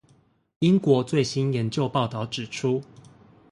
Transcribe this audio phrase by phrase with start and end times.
[0.57, 2.81] 英國最新研究報導指出